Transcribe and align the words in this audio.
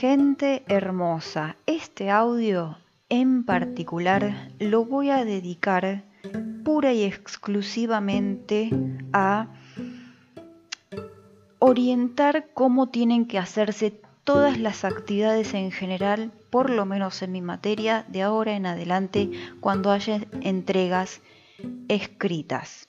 Gente 0.00 0.62
hermosa, 0.66 1.56
este 1.66 2.08
audio 2.08 2.78
en 3.10 3.44
particular 3.44 4.48
lo 4.58 4.86
voy 4.86 5.10
a 5.10 5.26
dedicar 5.26 6.04
pura 6.64 6.94
y 6.94 7.02
exclusivamente 7.02 8.70
a 9.12 9.48
orientar 11.58 12.46
cómo 12.54 12.88
tienen 12.88 13.26
que 13.26 13.36
hacerse 13.36 13.92
todas 14.24 14.58
las 14.58 14.86
actividades 14.86 15.52
en 15.52 15.70
general, 15.70 16.32
por 16.48 16.70
lo 16.70 16.86
menos 16.86 17.20
en 17.20 17.32
mi 17.32 17.42
materia, 17.42 18.06
de 18.08 18.22
ahora 18.22 18.56
en 18.56 18.64
adelante, 18.64 19.30
cuando 19.60 19.90
haya 19.90 20.22
entregas 20.40 21.20
escritas. 21.88 22.86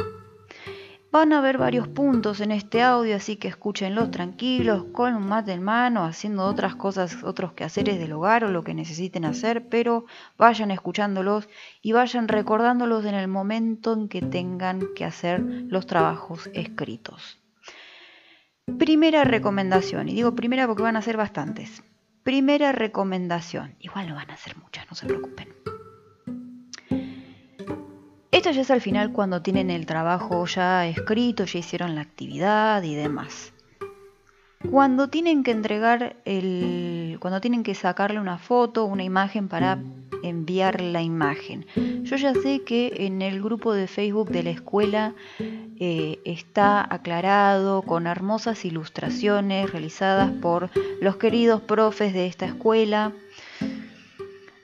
Van 1.12 1.34
a 1.34 1.39
haber 1.39 1.57
varios 1.57 1.89
puntos 1.89 2.39
en 2.39 2.51
este 2.51 2.82
audio, 2.82 3.18
así 3.18 3.36
que 3.36 3.50
escúchenlos 3.50 4.11
tranquilos, 4.11 4.86
con 4.93 5.14
un 5.14 5.28
mate 5.28 5.52
en 5.52 5.61
mano, 5.61 6.06
haciendo 6.06 6.46
otras 6.46 6.75
cosas, 6.75 7.21
otros 7.24 7.52
quehaceres 7.52 8.00
del 8.00 8.14
hogar 8.14 8.46
o 8.46 8.50
lo 8.50 8.64
que 8.64 8.74
necesiten 8.74 9.25
hacer, 9.25 9.68
pero 9.68 10.05
vayan 10.38 10.71
escuchándolos 10.71 11.50
y 11.82 11.92
vayan 11.92 12.29
recordándolos 12.29 13.04
en 13.04 13.16
el 13.16 13.28
momento 13.28 13.92
en 13.92 14.07
que 14.07 14.21
tengan 14.21 14.88
que 14.96 15.04
hacer 15.04 15.42
los 15.42 15.86
trabajos 15.86 16.50
escritos. 16.54 17.39
Primera 18.80 19.25
recomendación, 19.25 20.07
y 20.07 20.14
digo 20.14 20.33
primera 20.33 20.66
porque 20.66 20.83
van 20.83 20.96
a 20.96 21.02
ser 21.02 21.18
bastantes. 21.18 21.83
Primera 22.24 22.71
recomendación, 22.71 23.75
igual 23.80 24.07
no 24.07 24.16
van 24.16 24.32
a 24.32 24.38
ser 24.38 24.55
muchas, 24.55 24.89
no 24.89 24.96
se 24.96 25.07
preocupen. 25.07 25.50
Esto 28.41 28.50
ya 28.50 28.61
es 28.61 28.71
al 28.71 28.81
final 28.81 29.11
cuando 29.11 29.43
tienen 29.43 29.69
el 29.69 29.86
trabajo 29.86 30.47
ya 30.47 30.87
escrito, 30.87 31.45
ya 31.45 31.59
hicieron 31.59 31.93
la 31.93 32.02
actividad 32.02 32.81
y 32.81 32.95
demás. 32.95 33.53
Cuando 34.71 35.09
tienen 35.09 35.43
que 35.43 35.52
entregar 35.52 36.16
el. 36.25 37.17
cuando 37.19 37.39
tienen 37.39 37.61
que 37.61 37.75
sacarle 37.75 38.19
una 38.19 38.39
foto, 38.39 38.85
una 38.85 39.03
imagen 39.03 39.47
para 39.47 39.77
enviar 40.23 40.81
la 40.81 41.03
imagen. 41.03 41.67
Yo 42.01 42.16
ya 42.16 42.33
sé 42.33 42.63
que 42.63 42.91
en 43.05 43.21
el 43.21 43.43
grupo 43.43 43.73
de 43.73 43.85
Facebook 43.85 44.31
de 44.31 44.41
la 44.41 44.49
escuela 44.49 45.13
eh, 45.79 46.19
está 46.25 46.81
aclarado 46.91 47.83
con 47.83 48.07
hermosas 48.07 48.66
ilustraciones 48.66 49.71
realizadas 49.71 50.31
por 50.31 50.71
los 50.99 51.17
queridos 51.17 51.61
profes 51.61 52.11
de 52.13 52.25
esta 52.25 52.47
escuela 52.47 53.13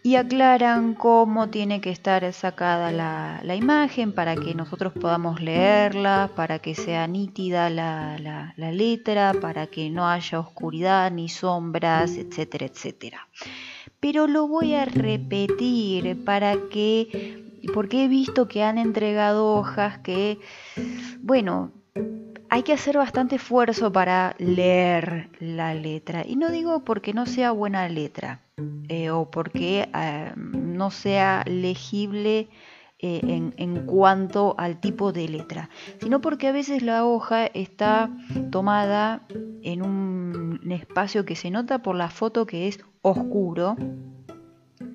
y 0.08 0.16
aclaran 0.16 0.94
cómo 0.94 1.50
tiene 1.50 1.82
que 1.82 1.90
estar 1.90 2.32
sacada 2.32 2.94
la, 2.94 3.56
imagen 3.58 4.14
para 4.14 4.38
que 4.38 4.56
nosotros 4.56 4.94
podamos 4.94 5.42
leerla, 5.42 6.30
para 6.34 6.60
que 6.60 6.76
sea 6.76 7.08
nítida 7.08 7.70
la, 7.70 8.18
la, 8.56 8.72
letra, 8.72 9.34
para 9.34 9.68
que 9.68 9.90
no 9.90 10.08
haya 10.08 10.40
oscuridad 10.40 11.12
ni 11.12 11.28
sombras, 11.28 12.16
etcétera, 12.16 12.68
etcétera. 12.68 13.28
Pero 14.00 14.28
lo 14.28 14.48
voy 14.48 14.76
a 14.76 14.86
repetir 14.86 16.24
para 16.24 16.56
que, 16.72 17.60
porque 17.74 18.06
he 18.06 18.08
visto 18.08 18.48
que 18.48 18.64
han 18.64 18.78
entregado 18.78 19.56
hojas 19.56 19.98
que, 19.98 20.40
bueno, 21.20 21.74
hay 22.48 22.64
que 22.64 22.72
hacer 22.72 22.96
bastante 22.96 23.36
esfuerzo 23.36 23.92
para 23.92 24.38
leer 24.40 25.28
la 25.42 25.74
letra. 25.74 26.24
Y 26.26 26.38
no 26.38 26.50
digo 26.50 26.86
porque 26.86 27.12
no 27.14 27.26
sea 27.26 27.52
buena 27.52 27.90
letra 27.90 28.40
eh, 28.90 29.12
o 29.12 29.30
porque 29.30 29.88
eh, 29.94 30.32
no 30.36 30.90
sea 30.90 31.44
legible 31.46 32.50
eh, 33.00 33.52
en, 33.56 33.86
cuanto 33.86 34.56
al 34.58 34.80
tipo 34.80 35.12
de 35.12 35.30
letra, 35.30 35.70
sino 36.02 36.22
porque 36.22 36.48
a 36.48 36.52
veces 36.52 36.82
la 36.82 37.06
hoja 37.06 37.46
está 37.46 38.10
tomada 38.50 39.28
en 39.62 39.84
un 39.84 40.72
espacio 40.72 41.24
que 41.24 41.36
se 41.36 41.52
nota 41.52 41.84
por 41.84 41.96
la 41.96 42.10
foto 42.10 42.48
que 42.48 42.68
es 42.68 42.80
oscuro, 43.04 43.76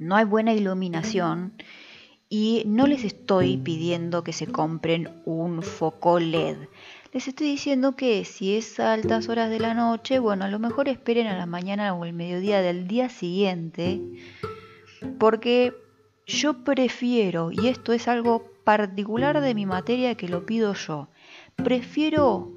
no 0.00 0.16
hay 0.16 0.25
buena 0.25 0.53
iluminación 0.53 1.53
y 2.28 2.65
no 2.66 2.88
les 2.88 3.04
estoy 3.04 3.59
pidiendo 3.59 4.25
que 4.25 4.32
se 4.32 4.48
compren 4.48 5.22
un 5.25 5.62
foco 5.62 6.19
LED 6.19 6.56
les 7.12 7.28
estoy 7.28 7.48
diciendo 7.48 7.94
que 7.94 8.24
si 8.24 8.56
es 8.56 8.80
a 8.80 8.94
altas 8.94 9.28
horas 9.28 9.50
de 9.50 9.60
la 9.60 9.74
noche, 9.74 10.18
bueno, 10.18 10.46
a 10.46 10.48
lo 10.48 10.58
mejor 10.58 10.88
esperen 10.88 11.26
a 11.26 11.36
la 11.36 11.44
mañana 11.44 11.92
o 11.94 12.06
el 12.06 12.14
mediodía 12.14 12.62
del 12.62 12.88
día 12.88 13.10
siguiente, 13.10 14.00
porque 15.18 15.74
yo 16.26 16.64
prefiero, 16.64 17.52
y 17.52 17.68
esto 17.68 17.92
es 17.92 18.08
algo 18.08 18.50
particular 18.64 19.42
de 19.42 19.54
mi 19.54 19.66
materia 19.66 20.14
que 20.14 20.28
lo 20.28 20.46
pido 20.46 20.72
yo, 20.72 21.08
prefiero 21.56 22.50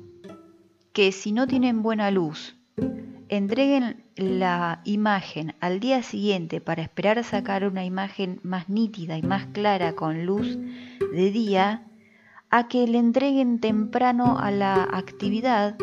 que 0.94 1.12
si 1.12 1.34
no 1.34 1.48
tienen 1.48 1.84
buena 1.84 2.10
luz, 2.10 2.56
entreguen 3.28 4.06
la 4.16 4.82
imagen 4.86 5.54
al 5.60 5.82
día 5.82 6.02
siguiente 6.02 6.62
para 6.62 6.82
esperar 6.82 7.22
sacar 7.26 7.68
una 7.68 7.84
imagen 7.84 8.40
más 8.44 8.70
nítida 8.70 9.18
y 9.18 9.22
más 9.22 9.48
clara 9.48 9.96
con 9.96 10.26
luz 10.26 10.58
de 11.12 11.32
día, 11.32 11.84
a 12.58 12.70
que 12.70 12.88
le 12.88 13.00
entreguen 13.00 13.60
temprano 13.60 14.40
a 14.40 14.50
la 14.50 14.84
actividad 14.84 15.76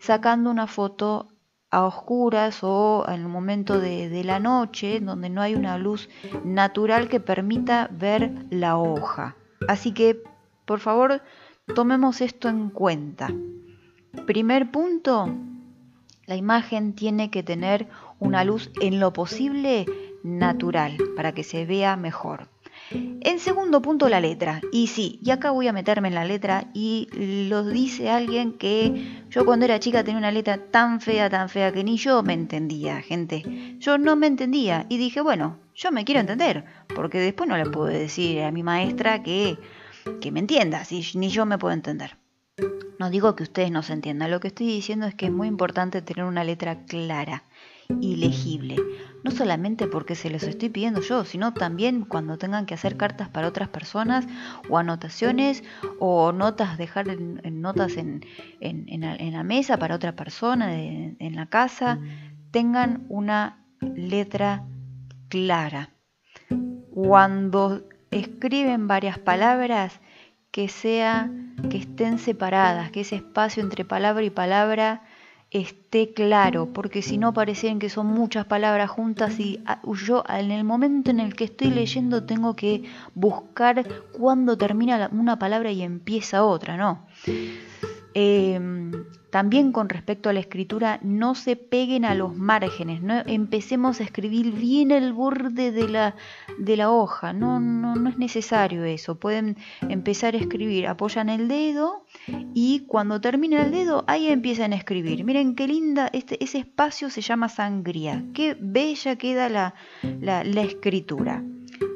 sacando 0.00 0.50
una 0.50 0.66
foto 0.66 1.28
a 1.70 1.84
oscuras 1.84 2.64
o 2.64 3.04
en 3.06 3.20
el 3.20 3.28
momento 3.28 3.78
de, 3.78 4.24
la 4.24 4.40
noche 4.40 4.98
donde 4.98 5.30
no 5.30 5.42
hay 5.42 5.54
una 5.54 5.78
luz 5.78 6.08
natural 6.44 7.08
que 7.08 7.20
permita 7.20 7.88
ver 7.92 8.32
la 8.50 8.78
hoja. 8.78 9.36
Así 9.68 9.92
que, 9.92 10.20
por 10.64 10.80
favor, 10.80 11.22
tomemos 11.72 12.20
esto 12.20 12.48
en 12.48 12.70
cuenta. 12.70 13.32
Primer 14.26 14.72
punto, 14.72 15.32
la 16.26 16.34
imagen 16.34 16.94
tiene 16.94 17.30
que 17.30 17.44
tener 17.44 17.86
una 18.18 18.42
luz 18.42 18.72
en 18.80 18.98
lo 18.98 19.12
posible 19.12 19.86
natural 20.24 20.96
para 21.14 21.30
que 21.30 21.44
se 21.44 21.64
vea 21.64 21.96
mejor. 21.96 22.48
En 22.90 23.38
segundo 23.38 23.82
punto, 23.82 24.08
la 24.08 24.20
letra. 24.20 24.60
Y 24.72 24.86
sí, 24.86 25.18
y 25.22 25.30
acá 25.30 25.50
voy 25.50 25.68
a 25.68 25.72
meterme 25.72 26.08
en 26.08 26.14
la 26.14 26.24
letra 26.24 26.68
y 26.72 27.08
lo 27.48 27.64
dice 27.64 28.10
alguien 28.10 28.52
que 28.52 29.22
yo 29.28 29.44
cuando 29.44 29.66
era 29.66 29.80
chica 29.80 30.04
tenía 30.04 30.18
una 30.18 30.30
letra 30.30 30.58
tan 30.70 31.00
fea, 31.00 31.28
tan 31.28 31.48
fea 31.48 31.72
que 31.72 31.84
ni 31.84 31.96
yo 31.96 32.22
me 32.22 32.32
entendía, 32.32 33.02
gente. 33.02 33.76
Yo 33.78 33.98
no 33.98 34.16
me 34.16 34.26
entendía 34.26 34.86
y 34.88 34.96
dije, 34.98 35.20
bueno, 35.20 35.58
yo 35.74 35.92
me 35.92 36.04
quiero 36.04 36.20
entender, 36.20 36.64
porque 36.94 37.18
después 37.18 37.48
no 37.48 37.56
le 37.56 37.66
puedo 37.66 37.86
decir 37.86 38.42
a 38.42 38.50
mi 38.50 38.62
maestra 38.62 39.22
que, 39.22 39.58
que 40.20 40.32
me 40.32 40.40
entienda, 40.40 40.84
si 40.84 41.04
ni 41.18 41.28
yo 41.28 41.46
me 41.46 41.58
puedo 41.58 41.74
entender. 41.74 42.16
No 42.98 43.10
digo 43.10 43.36
que 43.36 43.44
ustedes 43.44 43.70
no 43.70 43.82
se 43.82 43.92
entiendan, 43.92 44.30
lo 44.30 44.40
que 44.40 44.48
estoy 44.48 44.66
diciendo 44.66 45.06
es 45.06 45.14
que 45.14 45.26
es 45.26 45.32
muy 45.32 45.46
importante 45.46 46.02
tener 46.02 46.24
una 46.24 46.42
letra 46.42 46.84
clara 46.86 47.44
y 48.00 48.16
legible. 48.16 48.76
No 49.24 49.30
solamente 49.30 49.86
porque 49.86 50.14
se 50.14 50.30
los 50.30 50.42
estoy 50.42 50.68
pidiendo 50.68 51.00
yo, 51.00 51.24
sino 51.24 51.54
también 51.54 52.04
cuando 52.04 52.38
tengan 52.38 52.66
que 52.66 52.74
hacer 52.74 52.96
cartas 52.96 53.28
para 53.28 53.48
otras 53.48 53.68
personas 53.68 54.26
o 54.68 54.78
anotaciones 54.78 55.62
o 55.98 56.32
notas, 56.32 56.76
dejar 56.76 57.08
en, 57.08 57.60
notas 57.60 57.96
en, 57.96 58.22
la 58.60 59.42
mesa 59.42 59.78
para 59.78 59.94
otra 59.94 60.14
persona, 60.14 60.74
en 60.76 61.36
la 61.36 61.46
casa, 61.46 61.98
tengan 62.50 63.06
una 63.08 63.64
letra 63.80 64.64
clara. 65.28 65.90
Cuando 66.90 67.84
escriben 68.10 68.88
varias 68.88 69.18
palabras, 69.18 70.00
que 70.50 70.68
sea 70.68 71.30
que 71.70 71.78
estén 71.78 72.18
separadas, 72.18 72.90
que 72.90 73.00
ese 73.00 73.16
espacio 73.16 73.62
entre 73.62 73.84
palabra 73.84 74.24
y 74.24 74.30
palabra 74.30 75.02
esté 75.50 76.12
claro, 76.12 76.72
porque 76.72 77.00
si 77.00 77.16
no 77.16 77.32
parecen 77.32 77.78
que 77.78 77.88
son 77.88 78.06
muchas 78.06 78.44
palabras 78.44 78.90
juntas 78.90 79.40
y 79.40 79.62
ah, 79.64 79.80
yo 80.04 80.22
en 80.28 80.50
el 80.50 80.64
momento 80.64 81.10
en 81.10 81.20
el 81.20 81.34
que 81.34 81.44
estoy 81.44 81.70
leyendo 81.70 82.24
tengo 82.24 82.54
que 82.54 82.84
buscar 83.14 83.86
cuándo 84.12 84.58
termina 84.58 85.08
una 85.12 85.38
palabra 85.38 85.70
y 85.70 85.82
empieza 85.82 86.44
otra, 86.44 86.76
¿no? 86.76 87.06
Em, 88.12 88.92
también 89.30 89.72
con 89.72 89.88
respecto 89.88 90.28
a 90.28 90.32
la 90.32 90.40
escritura, 90.40 90.98
no 91.02 91.34
se 91.34 91.56
peguen 91.56 92.04
a 92.04 92.14
los 92.14 92.36
márgenes, 92.36 93.02
no 93.02 93.22
empecemos 93.26 94.00
a 94.00 94.04
escribir 94.04 94.52
bien 94.52 94.90
el 94.90 95.12
borde 95.12 95.70
de 95.72 95.88
la, 95.88 96.14
de 96.58 96.76
la 96.76 96.90
hoja, 96.90 97.32
no, 97.32 97.60
no, 97.60 97.94
no 97.94 98.08
es 98.08 98.18
necesario 98.18 98.84
eso, 98.84 99.18
pueden 99.18 99.56
empezar 99.88 100.34
a 100.34 100.38
escribir, 100.38 100.86
apoyan 100.86 101.28
el 101.28 101.48
dedo 101.48 102.04
y 102.54 102.86
cuando 102.86 103.20
termina 103.20 103.62
el 103.62 103.70
dedo 103.70 104.04
ahí 104.06 104.28
empiezan 104.28 104.72
a 104.72 104.76
escribir. 104.76 105.24
Miren 105.24 105.54
qué 105.54 105.68
linda, 105.68 106.08
este, 106.12 106.42
ese 106.42 106.58
espacio 106.58 107.10
se 107.10 107.20
llama 107.20 107.48
sangría, 107.48 108.24
qué 108.34 108.56
bella 108.58 109.16
queda 109.16 109.48
la, 109.48 109.74
la, 110.02 110.44
la 110.44 110.62
escritura. 110.62 111.42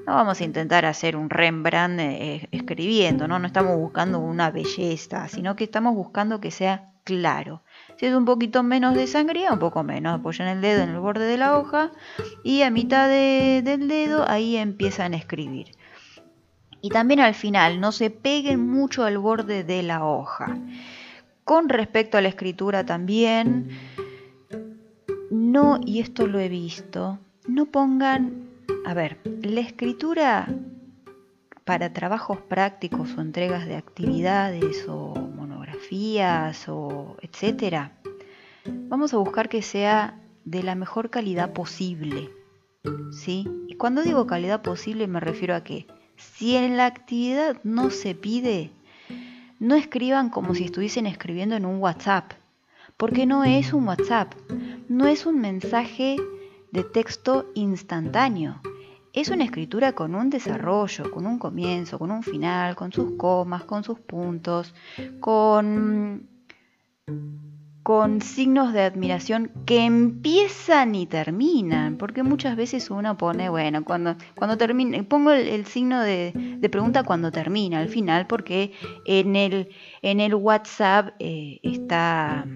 No 0.06 0.14
vamos 0.14 0.40
a 0.40 0.44
intentar 0.44 0.84
hacer 0.84 1.16
un 1.16 1.30
Rembrandt 1.30 2.00
eh, 2.00 2.48
escribiendo, 2.50 3.28
¿no? 3.28 3.38
No 3.38 3.46
estamos 3.46 3.76
buscando 3.76 4.18
una 4.18 4.50
belleza, 4.50 5.28
sino 5.28 5.54
que 5.54 5.64
estamos 5.64 5.94
buscando 5.94 6.40
que 6.40 6.50
sea 6.50 6.90
claro. 7.04 7.62
Si 7.96 8.06
es 8.06 8.14
un 8.14 8.24
poquito 8.24 8.62
menos 8.62 8.94
de 8.94 9.06
sangría, 9.06 9.52
un 9.52 9.58
poco 9.58 9.82
menos. 9.82 10.18
Apoyan 10.18 10.48
el 10.48 10.60
dedo 10.60 10.82
en 10.82 10.90
el 10.90 10.98
borde 10.98 11.26
de 11.26 11.38
la 11.38 11.56
hoja 11.56 11.90
y 12.42 12.62
a 12.62 12.70
mitad 12.70 13.08
del 13.08 13.88
dedo 13.88 14.28
ahí 14.28 14.56
empiezan 14.56 15.14
a 15.14 15.16
escribir. 15.16 15.72
Y 16.80 16.90
también 16.90 17.20
al 17.20 17.34
final, 17.34 17.80
no 17.80 17.92
se 17.92 18.10
peguen 18.10 18.68
mucho 18.68 19.04
al 19.04 19.18
borde 19.18 19.62
de 19.62 19.84
la 19.84 20.04
hoja. 20.04 20.58
Con 21.44 21.68
respecto 21.68 22.18
a 22.18 22.20
la 22.20 22.28
escritura 22.28 22.84
también 22.84 23.68
no, 25.32 25.80
y 25.84 26.00
esto 26.00 26.26
lo 26.26 26.38
he 26.38 26.50
visto, 26.50 27.18
no 27.48 27.64
pongan, 27.66 28.50
a 28.84 28.94
ver, 28.94 29.18
la 29.42 29.60
escritura 29.60 30.48
para 31.64 31.92
trabajos 31.92 32.38
prácticos 32.38 33.16
o 33.16 33.20
entregas 33.20 33.66
de 33.66 33.76
actividades 33.76 34.86
o 34.88 35.14
monografías 35.14 36.68
o 36.68 37.16
etcétera, 37.22 37.92
vamos 38.64 39.14
a 39.14 39.18
buscar 39.18 39.48
que 39.48 39.62
sea 39.62 40.20
de 40.44 40.62
la 40.62 40.74
mejor 40.74 41.10
calidad 41.10 41.52
posible. 41.52 42.30
¿Sí? 43.12 43.46
Y 43.68 43.76
cuando 43.76 44.02
digo 44.02 44.26
calidad 44.26 44.62
posible 44.62 45.06
me 45.06 45.20
refiero 45.20 45.54
a 45.54 45.62
que 45.62 45.86
si 46.16 46.56
en 46.56 46.76
la 46.76 46.86
actividad 46.86 47.58
no 47.62 47.90
se 47.90 48.14
pide, 48.14 48.70
no 49.60 49.76
escriban 49.76 50.30
como 50.30 50.54
si 50.54 50.64
estuviesen 50.64 51.06
escribiendo 51.06 51.54
en 51.54 51.64
un 51.64 51.78
WhatsApp, 51.80 52.32
porque 52.96 53.26
no 53.26 53.44
es 53.44 53.72
un 53.72 53.86
WhatsApp, 53.86 54.34
no 54.88 55.06
es 55.06 55.26
un 55.26 55.40
mensaje 55.40 56.16
de 56.72 56.82
texto 56.82 57.50
instantáneo. 57.54 58.60
Es 59.12 59.28
una 59.28 59.44
escritura 59.44 59.92
con 59.92 60.14
un 60.14 60.30
desarrollo, 60.30 61.10
con 61.10 61.26
un 61.26 61.38
comienzo, 61.38 61.98
con 61.98 62.10
un 62.10 62.22
final, 62.22 62.74
con 62.74 62.92
sus 62.92 63.12
comas, 63.16 63.64
con 63.64 63.84
sus 63.84 64.00
puntos, 64.00 64.74
con 65.20 66.28
con 67.82 68.20
signos 68.20 68.72
de 68.72 68.82
admiración 68.82 69.50
que 69.66 69.84
empiezan 69.84 70.94
y 70.94 71.06
terminan, 71.06 71.96
porque 71.96 72.22
muchas 72.22 72.56
veces 72.56 72.90
uno 72.90 73.16
pone, 73.16 73.48
bueno, 73.48 73.84
cuando, 73.84 74.14
cuando 74.36 74.56
termina, 74.56 75.02
pongo 75.02 75.32
el, 75.32 75.66
signo 75.66 76.00
de, 76.00 76.32
pregunta 76.70 77.02
cuando 77.02 77.32
termina, 77.32 77.80
al 77.80 77.88
final, 77.88 78.28
porque 78.28 78.72
en 79.04 79.34
el, 79.34 79.70
en 80.00 80.20
el 80.20 80.34
WhatsApp 80.34 81.14
eh, 81.18 81.58
está, 81.62 82.46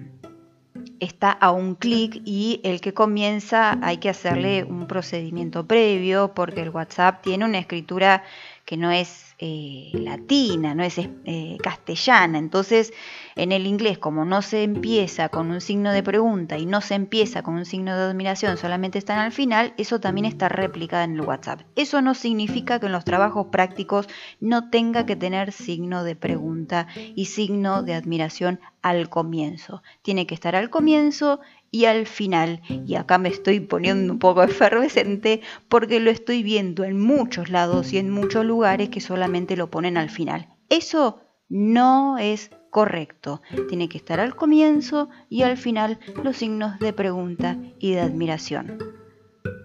está 0.99 1.31
a 1.31 1.51
un 1.51 1.75
clic 1.75 2.21
y 2.25 2.61
el 2.63 2.81
que 2.81 2.93
comienza 2.93 3.77
hay 3.81 3.97
que 3.97 4.09
hacerle 4.09 4.63
un 4.63 4.87
procedimiento 4.87 5.65
previo, 5.65 6.33
porque 6.33 6.61
el 6.61 6.69
WhatsApp 6.69 7.21
tiene 7.21 7.45
una 7.45 7.59
escritura 7.59 8.23
que 8.67 8.75
no 8.75 8.91
es 8.91 9.33
eh, 9.39 9.91
latina, 9.93 10.75
no 10.75 10.83
es 10.83 10.97
eh, 10.97 11.57
castellana, 11.63 12.37
entonces 12.37 12.91
en 13.37 13.53
el 13.53 13.65
inglés, 13.65 13.97
como 13.97 14.25
no 14.25 14.41
se 14.41 14.63
empieza 14.63 15.29
con 15.29 15.51
un 15.51 15.61
signo 15.61 15.93
de 15.93 16.03
pregunta 16.03 16.57
y 16.57 16.65
no 16.65 16.81
se 16.81 16.95
empieza 16.95 17.43
con 17.43 17.53
un 17.53 17.65
signo 17.65 17.95
de 17.95 18.03
admiración, 18.03 18.57
solamente 18.57 18.97
están 18.97 19.19
al 19.19 19.31
final, 19.31 19.73
eso 19.77 20.01
también 20.01 20.25
está 20.25 20.49
replicado 20.49 21.05
en 21.05 21.13
el 21.13 21.21
WhatsApp. 21.21 21.61
Eso 21.77 22.01
no 22.01 22.13
significa 22.13 22.79
que 22.79 22.87
en 22.87 22.91
los 22.91 23.05
trabajos 23.05 23.47
prácticos 23.51 24.09
no 24.41 24.69
tenga 24.69 25.05
que 25.05 25.15
tener 25.15 25.53
signo 25.53 26.03
de 26.03 26.17
pregunta 26.17 26.87
y 27.15 27.25
signo 27.25 27.83
de 27.83 27.93
admiración 27.93 28.59
al 28.81 29.07
comienzo. 29.07 29.81
Tiene 30.01 30.27
que 30.27 30.35
estar 30.35 30.57
al 30.57 30.69
comienzo 30.69 31.39
y 31.71 31.85
al 31.85 32.05
final. 32.05 32.61
Y 32.85 32.95
acá 32.95 33.17
me 33.17 33.29
estoy 33.29 33.59
poniendo 33.59 34.13
un 34.13 34.19
poco 34.19 34.43
efervescente 34.43 35.41
porque 35.69 35.99
lo 35.99 36.11
estoy 36.11 36.43
viendo 36.43 36.83
en 36.83 36.99
muchos 36.99 37.49
lados 37.49 37.93
y 37.93 37.97
en 37.97 38.09
muchos 38.09 38.45
lugares 38.45 38.89
que 38.89 39.01
solamente 39.01 39.57
lo 39.57 39.69
ponen 39.69 39.97
al 39.97 40.09
final. 40.09 40.47
Eso 40.69 41.21
no 41.49 42.17
es 42.17 42.51
correcto. 42.69 43.41
Tiene 43.69 43.89
que 43.89 43.97
estar 43.97 44.19
al 44.19 44.35
comienzo 44.35 45.09
y 45.29 45.43
al 45.43 45.57
final 45.57 45.99
los 46.23 46.37
signos 46.37 46.77
de 46.79 46.93
pregunta 46.93 47.57
y 47.79 47.93
de 47.93 48.01
admiración. 48.01 48.77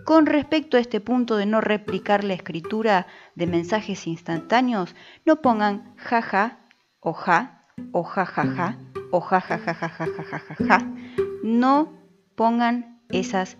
Con 0.05 0.27
respecto 0.27 0.77
a 0.77 0.81
este 0.81 1.01
punto 1.01 1.37
de 1.37 1.47
no 1.47 1.61
replicar 1.61 2.25
la 2.25 2.35
escritura 2.35 3.07
de 3.35 3.47
mensajes 3.47 4.07
instantáneos, 4.07 4.95
no 5.25 5.37
pongan 5.37 5.95
jaja 5.97 6.59
o 7.01 7.13
ja 7.13 7.67
o 7.93 8.03
jajaja 8.03 8.79
o 9.11 9.21
jajajajajajaja. 9.21 10.79
No 11.43 11.93
pongan 12.35 13.01
esas 13.11 13.57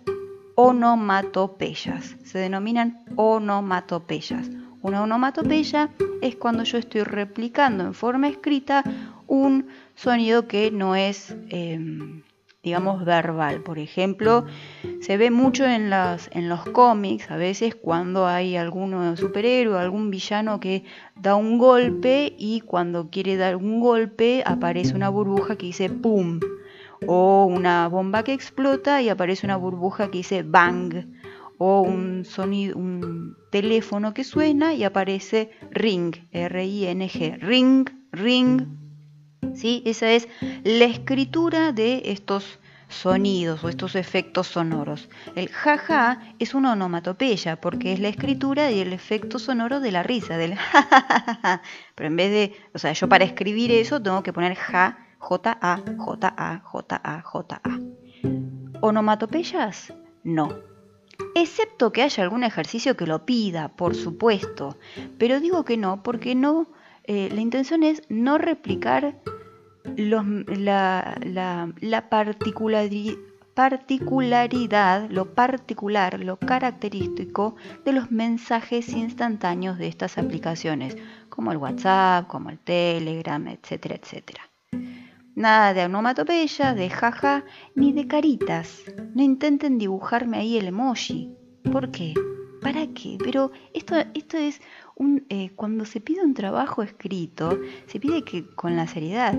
onomatopeyas. 0.55 2.15
Se 2.23 2.39
denominan 2.39 3.03
onomatopeyas. 3.15 4.49
Una 4.81 5.01
onomatopeya 5.01 5.89
es 6.21 6.35
cuando 6.35 6.63
yo 6.63 6.77
estoy 6.77 7.03
replicando 7.03 7.85
en 7.85 7.93
forma 7.93 8.27
escrita 8.27 8.83
un 9.27 9.67
sonido 9.95 10.47
que 10.47 10.71
no 10.71 10.95
es, 10.95 11.35
em, 11.49 12.23
digamos, 12.61 13.05
verbal. 13.05 13.61
Por 13.61 13.79
ejemplo, 13.79 14.45
se 14.99 15.15
ve 15.15 15.31
mucho 15.31 15.65
en, 15.65 15.91
en 15.93 16.49
los 16.49 16.65
cómics, 16.65 17.31
a 17.31 17.37
veces 17.37 17.75
cuando 17.75 18.27
hay 18.27 18.57
algún 18.57 19.15
superhéroe, 19.15 19.79
algún 19.79 20.11
villano 20.11 20.59
que 20.59 20.83
da 21.15 21.35
un 21.35 21.57
golpe 21.57 22.33
y 22.37 22.59
cuando 22.61 23.09
quiere 23.09 23.37
dar 23.37 23.55
un 23.55 23.79
golpe 23.79 24.43
aparece 24.45 24.95
una 24.95 25.09
burbuja 25.09 25.55
que 25.55 25.67
dice 25.67 25.89
¡pum! 25.89 26.39
O 27.07 27.45
una 27.45 27.87
bomba 27.87 28.23
que 28.23 28.33
explota 28.33 29.01
y 29.01 29.09
aparece 29.09 29.45
una 29.45 29.57
burbuja 29.57 30.09
que 30.11 30.19
dice 30.19 30.43
¡bang! 30.43 31.05
o 31.57 31.81
un 31.81 32.25
sonido, 32.25 32.77
un 32.77 33.37
teléfono 33.51 34.13
que 34.13 34.23
suena 34.23 34.73
y 34.73 34.83
aparece 34.83 35.51
ring, 35.71 36.15
R-I-N-G, 36.31 37.37
ring, 37.39 37.89
ring. 38.11 38.67
¿Sí? 39.53 39.83
Esa 39.85 40.11
es 40.11 40.27
la 40.63 40.85
escritura 40.85 41.71
de 41.71 42.01
estos 42.05 42.59
sonidos 42.87 43.63
o 43.63 43.69
estos 43.69 43.95
efectos 43.95 44.47
sonoros. 44.47 45.09
El 45.35 45.49
jaja 45.49 46.21
es 46.39 46.53
una 46.53 46.73
onomatopeya 46.73 47.59
porque 47.59 47.93
es 47.93 47.99
la 47.99 48.09
escritura 48.09 48.71
y 48.71 48.79
el 48.79 48.93
efecto 48.93 49.39
sonoro 49.39 49.79
de 49.79 49.91
la 49.91 50.03
risa, 50.03 50.37
del 50.37 50.55
jajaja. 50.71 51.61
Pero 51.95 52.07
en 52.07 52.15
vez 52.15 52.31
de, 52.31 52.55
o 52.73 52.79
sea, 52.79 52.93
yo 52.93 53.09
para 53.09 53.25
escribir 53.25 53.71
eso 53.71 54.01
tengo 54.01 54.23
que 54.23 54.33
poner 54.33 54.55
ja, 54.55 55.02
J-A, 55.23 55.81
J-A, 55.97 56.61
J-A, 56.63 57.21
J-A. 57.21 57.79
¿Onomatopeyas? 58.81 59.93
No 60.23 60.49
excepto 61.35 61.91
que 61.91 62.03
haya 62.03 62.23
algún 62.23 62.43
ejercicio 62.43 62.95
que 62.95 63.07
lo 63.07 63.25
pida, 63.25 63.69
por 63.69 63.95
supuesto, 63.95 64.77
pero 65.17 65.39
digo 65.39 65.65
que 65.65 65.77
no, 65.77 66.03
porque 66.03 66.35
no, 66.35 66.67
eh, 67.05 67.29
la 67.33 67.41
intención 67.41 67.83
es 67.83 68.03
no 68.09 68.37
replicar 68.37 69.15
la, 69.97 71.17
la, 71.21 72.09
particularidad, 72.09 75.09
lo 75.09 75.33
particular, 75.33 76.19
lo 76.19 76.37
característico 76.37 77.55
de 77.83 77.93
los 77.93 78.11
mensajes 78.11 78.89
instantáneos 78.89 79.77
de 79.77 79.87
estas 79.87 80.17
aplicaciones, 80.17 80.97
como 81.29 81.51
el 81.51 81.57
WhatsApp, 81.57 82.27
como 82.27 82.49
el 82.49 82.59
Telegram, 82.59 83.47
etcétera, 83.47 83.95
etcétera. 83.95 84.52
Nada 85.35 85.73
de 85.73 85.85
onomatopeya, 85.85 86.75
de 86.75 86.89
jaja, 86.91 87.43
ni 87.73 87.91
de 87.91 88.07
caritas. 88.07 88.83
No 89.15 89.23
intenten 89.23 89.79
dibujarme 89.79 90.37
ahí 90.37 90.57
el 90.57 90.67
emoji. 90.67 91.31
¿Por 91.71 91.89
qué? 91.89 92.13
¿Para 92.61 92.85
qué? 92.93 93.17
Pero 93.23 93.51
esto, 93.73 93.95
esto 94.13 94.37
es 94.37 94.61
un, 94.95 95.25
eh, 95.29 95.49
cuando 95.55 95.85
se 95.85 96.01
pide 96.01 96.23
un 96.23 96.35
trabajo 96.35 96.83
escrito, 96.83 97.59
se 97.87 97.99
pide 97.99 98.23
que 98.23 98.45
con 98.45 98.75
la 98.75 98.87
seriedad. 98.87 99.33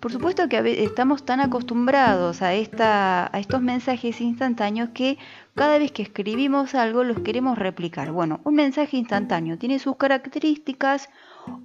Por 0.00 0.12
supuesto 0.12 0.48
que 0.48 0.82
estamos 0.82 1.24
tan 1.24 1.40
acostumbrados 1.40 2.42
a, 2.42 2.54
esta, 2.54 3.34
a 3.34 3.38
estos 3.38 3.62
mensajes 3.62 4.20
instantáneos 4.20 4.90
que 4.94 5.18
cada 5.54 5.78
vez 5.78 5.92
que 5.92 6.02
escribimos 6.02 6.74
algo 6.74 7.04
los 7.04 7.20
queremos 7.20 7.58
replicar. 7.58 8.12
Bueno, 8.12 8.40
un 8.44 8.54
mensaje 8.54 8.96
instantáneo 8.96 9.56
tiene 9.56 9.78
sus 9.78 9.96
características, 9.96 11.08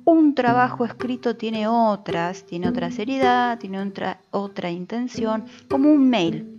un 0.05 0.35
trabajo 0.35 0.85
escrito 0.85 1.35
tiene 1.35 1.67
otras, 1.67 2.45
tiene 2.45 2.69
otra 2.69 2.91
seriedad, 2.91 3.59
tiene 3.59 3.81
otra, 3.81 4.21
otra 4.31 4.71
intención, 4.71 5.45
como 5.69 5.91
un 5.91 6.09
mail. 6.09 6.55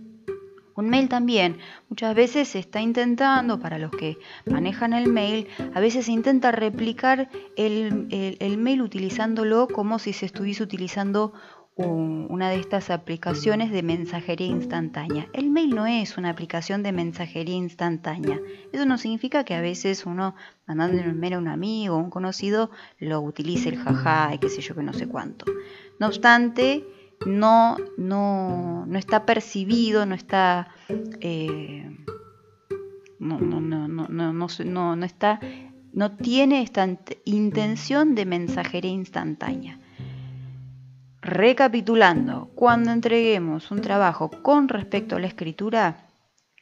Un 0.75 0.89
mail 0.89 1.09
también 1.09 1.57
muchas 1.89 2.15
veces 2.15 2.47
se 2.47 2.59
está 2.59 2.81
intentando, 2.81 3.59
para 3.59 3.77
los 3.77 3.91
que 3.91 4.17
manejan 4.45 4.93
el 4.93 5.11
mail, 5.11 5.47
a 5.73 5.79
veces 5.79 6.05
se 6.05 6.13
intenta 6.13 6.51
replicar 6.51 7.29
el, 7.57 8.07
el 8.39 8.57
mail 8.57 8.81
utilizándolo 8.81 9.67
como 9.67 9.99
si 9.99 10.13
se 10.13 10.25
estuviese 10.25 10.63
utilizando 10.63 11.33
una 11.77 12.49
de 12.49 12.59
estas 12.59 12.89
aplicaciones 12.89 13.71
de 13.71 13.81
mensajería 13.81 14.47
instantánea. 14.47 15.27
El 15.33 15.49
mail 15.49 15.69
no 15.71 15.87
es 15.87 16.17
una 16.17 16.29
aplicación 16.29 16.83
de 16.83 16.91
mensajería 16.91 17.55
instantánea. 17.55 18.39
Eso 18.71 18.85
no 18.85 18.97
significa 18.97 19.43
que 19.43 19.55
a 19.55 19.61
veces 19.61 20.05
uno 20.05 20.35
mandando 20.67 21.01
un 21.01 21.19
mail 21.19 21.33
a 21.33 21.37
un 21.39 21.47
amigo 21.47 21.95
o 21.95 21.99
un 21.99 22.09
conocido 22.09 22.71
lo 22.99 23.21
utilice 23.21 23.69
el 23.69 23.77
jaja 23.77 24.35
y 24.35 24.37
qué 24.39 24.49
sé 24.49 24.61
yo 24.61 24.75
que 24.75 24.83
no 24.83 24.93
sé 24.93 25.07
cuánto. 25.07 25.45
No 25.99 26.07
obstante, 26.07 26.85
no, 27.25 27.77
no, 27.97 28.85
no 28.85 28.99
está 28.99 29.25
percibido, 29.25 30.05
no 30.05 30.15
está... 30.15 30.67
no, 33.19 33.39
no, 33.39 33.61
no, 33.61 33.87
no, 33.87 34.07
no, 34.07 34.33
no, 34.33 34.95
no 34.95 35.05
está 35.05 35.39
no 35.93 36.15
tiene 36.15 36.61
esta 36.61 36.87
intención 37.25 38.15
de 38.15 38.25
mensajería 38.25 38.91
instantánea. 38.91 39.79
Recapitulando, 41.21 42.49
cuando 42.55 42.91
entreguemos 42.91 43.69
un 43.69 43.81
trabajo 43.81 44.31
con 44.41 44.67
respecto 44.67 45.15
a 45.15 45.19
la 45.19 45.27
escritura, 45.27 46.07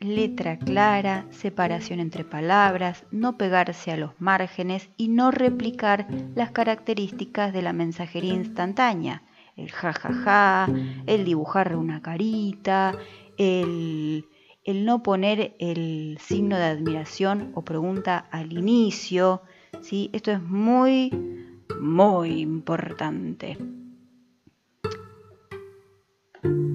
letra 0.02 0.60
clara, 0.60 1.26
separación 1.30 2.02
entre 2.02 2.26
palabras, 2.26 3.06
no 3.10 3.38
pegarse 3.38 3.94
a 3.94 3.98
los 3.98 4.12
márgenes 4.20 4.90
y 4.98 5.08
no 5.08 5.32
replicar 5.32 6.08
las 6.36 6.52
características 6.52 7.54
de 7.54 7.62
la 7.62 7.72
mensajería 7.72 8.34
instantánea, 8.34 9.24
el 9.56 9.72
jajaja, 9.72 10.68
el 11.08 11.24
dibujar 11.24 11.78
una 11.78 12.02
carita, 12.02 12.98
el, 13.38 14.26
el 14.66 14.84
no 14.84 15.04
poner 15.04 15.56
el 15.60 16.18
signo 16.20 16.58
de 16.58 16.66
admiración 16.66 17.52
o 17.56 17.64
pregunta 17.64 18.26
al 18.30 18.52
inicio, 18.52 19.42
¿sí? 19.80 20.10
Esto 20.12 20.32
es 20.32 20.42
muy, 20.42 21.12
muy 21.80 22.42
importante. 22.42 23.58
thank 26.44 26.54
you 26.54 26.69